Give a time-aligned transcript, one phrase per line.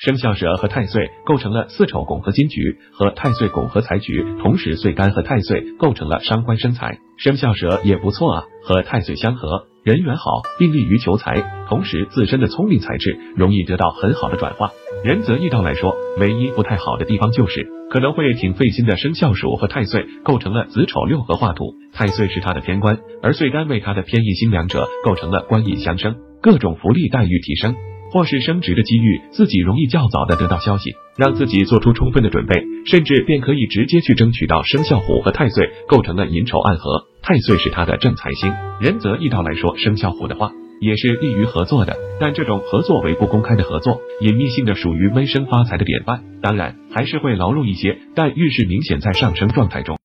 [0.00, 6.96] 生肖蛇和太岁构成了巳丑拱合金局，和太岁拱合财局，同时岁干和太岁构成了伤官生财。
[7.18, 14.70] 生肖蛇也不错啊，和太岁相合，人缘好，并利于求财，同时自身的聪明才智容易得到很好的转化。
[15.04, 18.96] 人泽易道来说，唯一不太好的地方就是可能会挺费心的。
[18.96, 27.76] 生肖鼠和太岁构成了子丑六合化土，太岁是他的偏官，而岁干为他的偏印星，两者构成了官印相生，各种福利待遇提升。
[28.10, 38.52] 或是升职的机遇，自己容易较早的得到消息，让自己做出充分的准备，甚至便可以直接去争取到生肖虎和太岁构成了寅丑暗合，太岁是他的正财星。
[38.80, 49.99] 仁则易道来说，生肖虎的话也是利于合作的，但这种合作为不公开的合作，隐秘性的属于闷声发财的典范，当然还是会劳碌一些，但运势明显在上升状态中。